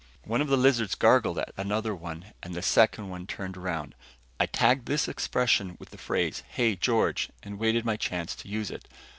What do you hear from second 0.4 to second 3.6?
of the lizards gargled at another one and the second one turned